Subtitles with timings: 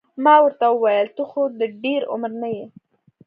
[0.23, 2.65] ما ورته وویل ته خو د ډېر عمر نه یې.